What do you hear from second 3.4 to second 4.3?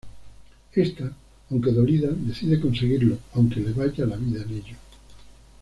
le vaya la